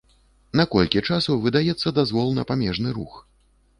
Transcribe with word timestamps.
На 0.61 0.63
колькі 0.75 1.03
часу 1.11 1.37
выдаецца 1.45 1.95
дазвол 1.99 2.35
на 2.39 2.47
памежны 2.53 2.89
рух? 2.97 3.13